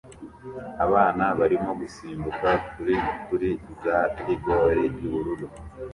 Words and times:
Abana 0.85 1.25
barimo 1.39 1.71
gusimbuka 1.79 2.49
kuri 2.71 2.95
kuri 3.25 3.49
za 3.83 3.97
rigore 4.25 4.81
yubururu 5.01 5.47